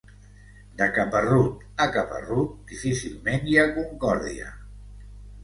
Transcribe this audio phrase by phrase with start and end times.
[0.77, 4.51] De caparrut a caparrut, difícilment hi ha concòrdia.